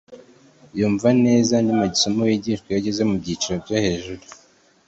[0.79, 4.23] yumva neza andi masomo yigishwa iyo ageze mu byiciro byo hejuru”